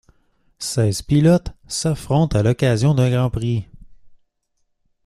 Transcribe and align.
Seize 0.57 1.03
pilotes 1.03 1.51
s'affrontent 1.67 2.35
à 2.35 2.41
l'occasion 2.41 2.95
d'un 2.95 3.11
Grand 3.11 3.29
Prix. 3.29 3.67